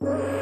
you. 0.00 0.37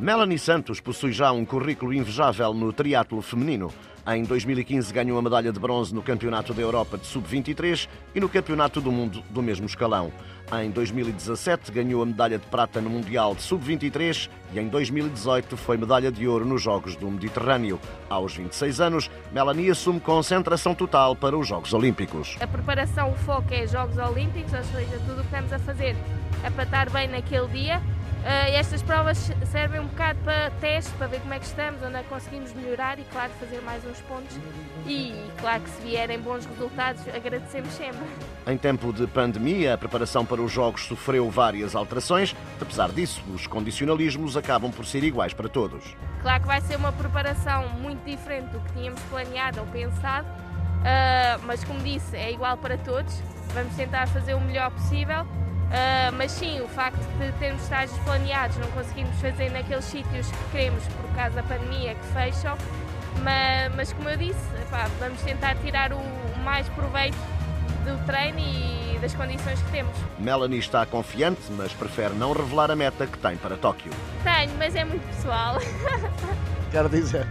Melanie 0.00 0.38
Santos 0.38 0.78
possui 0.78 1.10
já 1.10 1.32
um 1.32 1.44
currículo 1.44 1.92
invejável 1.92 2.54
no 2.54 2.72
triatlo 2.72 3.20
feminino. 3.20 3.72
Em 4.06 4.22
2015 4.22 4.92
ganhou 4.92 5.18
a 5.18 5.22
medalha 5.22 5.52
de 5.52 5.58
bronze 5.58 5.92
no 5.92 6.02
Campeonato 6.02 6.54
da 6.54 6.62
Europa 6.62 6.96
de 6.96 7.04
Sub-23 7.04 7.88
e 8.14 8.20
no 8.20 8.28
Campeonato 8.28 8.80
do 8.80 8.92
Mundo 8.92 9.24
do 9.28 9.42
mesmo 9.42 9.66
escalão. 9.66 10.12
Em 10.62 10.70
2017 10.70 11.72
ganhou 11.72 12.00
a 12.00 12.06
medalha 12.06 12.38
de 12.38 12.46
prata 12.46 12.80
no 12.80 12.88
Mundial 12.88 13.34
de 13.34 13.42
Sub-23 13.42 14.30
e 14.54 14.60
em 14.60 14.68
2018 14.68 15.56
foi 15.56 15.76
medalha 15.76 16.12
de 16.12 16.28
ouro 16.28 16.44
nos 16.44 16.62
Jogos 16.62 16.94
do 16.94 17.10
Mediterrâneo. 17.10 17.80
Aos 18.08 18.36
26 18.36 18.80
anos, 18.80 19.10
Melanie 19.32 19.68
assume 19.68 19.98
concentração 19.98 20.76
total 20.76 21.16
para 21.16 21.36
os 21.36 21.48
Jogos 21.48 21.74
Olímpicos. 21.74 22.36
A 22.40 22.46
preparação, 22.46 23.10
o 23.10 23.16
foco 23.16 23.52
é 23.52 23.66
Jogos 23.66 23.98
Olímpicos, 23.98 24.52
ou 24.52 24.62
seja, 24.62 24.96
tudo 25.08 25.14
o 25.14 25.24
que 25.24 25.34
estamos 25.34 25.52
a 25.52 25.58
fazer 25.58 25.96
é 26.44 26.50
para 26.50 26.62
estar 26.62 26.88
bem 26.88 27.08
naquele 27.08 27.48
dia 27.48 27.82
estas 28.30 28.82
provas 28.82 29.30
servem 29.50 29.80
um 29.80 29.86
bocado 29.86 30.18
para 30.20 30.50
teste, 30.60 30.92
para 30.98 31.06
ver 31.06 31.20
como 31.20 31.32
é 31.32 31.38
que 31.38 31.46
estamos, 31.46 31.82
onde 31.82 31.96
é 31.96 32.02
que 32.02 32.08
conseguimos 32.10 32.52
melhorar 32.52 32.98
e, 32.98 33.04
claro, 33.04 33.32
fazer 33.40 33.60
mais 33.62 33.82
uns 33.86 33.98
pontos. 34.02 34.36
E, 34.86 35.14
claro, 35.40 35.62
que 35.62 35.70
se 35.70 35.80
vierem 35.80 36.20
bons 36.20 36.44
resultados, 36.44 37.02
agradecemos 37.08 37.72
sempre. 37.72 38.00
Em 38.46 38.58
tempo 38.58 38.92
de 38.92 39.06
pandemia, 39.06 39.72
a 39.72 39.78
preparação 39.78 40.26
para 40.26 40.42
os 40.42 40.52
Jogos 40.52 40.84
sofreu 40.84 41.30
várias 41.30 41.74
alterações. 41.74 42.36
Apesar 42.60 42.90
disso, 42.90 43.22
os 43.34 43.46
condicionalismos 43.46 44.36
acabam 44.36 44.70
por 44.70 44.84
ser 44.84 45.02
iguais 45.04 45.32
para 45.32 45.48
todos. 45.48 45.96
Claro 46.20 46.42
que 46.42 46.46
vai 46.48 46.60
ser 46.60 46.76
uma 46.76 46.92
preparação 46.92 47.66
muito 47.80 48.04
diferente 48.04 48.48
do 48.48 48.60
que 48.60 48.72
tínhamos 48.74 49.00
planeado 49.04 49.60
ou 49.60 49.66
pensado, 49.68 50.28
uh, 50.28 51.40
mas, 51.46 51.64
como 51.64 51.80
disse, 51.80 52.14
é 52.14 52.30
igual 52.30 52.58
para 52.58 52.76
todos. 52.76 53.22
Vamos 53.54 53.74
tentar 53.74 54.06
fazer 54.08 54.34
o 54.34 54.40
melhor 54.40 54.70
possível 54.70 55.26
Uh, 55.68 56.10
mas 56.16 56.32
sim, 56.32 56.62
o 56.62 56.68
facto 56.68 56.98
de 57.18 57.30
termos 57.32 57.62
estágios 57.62 57.98
planeados, 58.00 58.56
não 58.56 58.68
conseguimos 58.68 59.14
fazer 59.20 59.50
naqueles 59.50 59.84
sítios 59.84 60.26
que 60.30 60.50
queremos 60.50 60.82
por 60.84 61.14
causa 61.14 61.36
da 61.36 61.42
pandemia 61.42 61.94
que 61.94 62.06
fecham, 62.06 62.56
mas, 63.22 63.74
mas 63.74 63.92
como 63.92 64.08
eu 64.08 64.16
disse, 64.16 64.40
vamos 64.98 65.20
tentar 65.20 65.56
tirar 65.56 65.92
o 65.92 66.00
mais 66.42 66.66
proveito 66.70 67.18
do 67.84 68.02
treino 68.06 68.38
e 68.38 68.98
das 68.98 69.14
condições 69.14 69.60
que 69.60 69.70
temos. 69.70 69.94
Melanie 70.18 70.58
está 70.58 70.86
confiante, 70.86 71.42
mas 71.50 71.72
prefere 71.74 72.14
não 72.14 72.32
revelar 72.32 72.70
a 72.70 72.76
meta 72.76 73.06
que 73.06 73.18
tem 73.18 73.36
para 73.36 73.56
Tóquio. 73.58 73.92
Tenho, 74.24 74.52
mas 74.58 74.74
é 74.74 74.86
muito 74.86 75.06
pessoal. 75.08 75.58
Quero 76.72 76.88
dizer. 76.88 77.26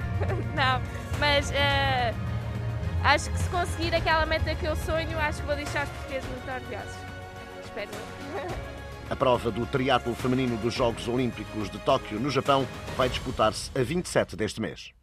Não, 0.56 0.80
mas 1.20 1.50
uh, 1.50 2.16
acho 3.04 3.32
que 3.32 3.38
se 3.40 3.50
conseguir 3.50 3.96
aquela 3.96 4.28
meta 4.28 4.54
que 4.54 4.66
eu 4.66 4.76
sonho, 4.76 5.18
acho 5.20 5.42
que 5.42 5.48
vou 5.48 5.56
deixar 5.56 5.86
os 5.86 5.90
portugueses 5.90 6.30
muito 6.30 6.52
orgulhosos 6.52 7.17
A 9.10 9.16
prova 9.16 9.50
do 9.52 9.66
triatlo 9.66 10.14
feminino 10.16 10.58
dos 10.58 10.74
Jogos 10.74 11.08
Olímpicos 11.08 11.70
de 11.70 11.80
Tóquio, 11.80 12.20
no 12.20 12.30
Japão, 12.30 12.68
vai 12.98 13.08
disputar-se 13.08 13.72
a 13.74 13.84
27 13.84 14.36
deste 14.36 14.60
mês. 14.60 14.97